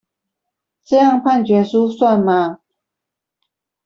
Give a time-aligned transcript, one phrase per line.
[0.85, 2.61] 這樣判決書算嗎？